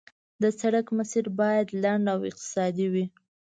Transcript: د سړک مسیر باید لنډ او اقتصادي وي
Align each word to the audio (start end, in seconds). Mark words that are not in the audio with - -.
د 0.41 0.43
سړک 0.59 0.87
مسیر 0.97 1.25
باید 1.39 1.67
لنډ 1.83 2.05
او 2.13 2.19
اقتصادي 2.29 2.87
وي 2.93 3.05